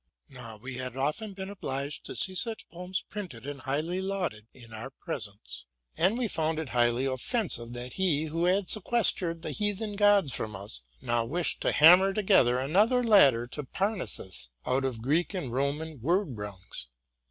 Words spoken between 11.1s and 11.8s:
wished to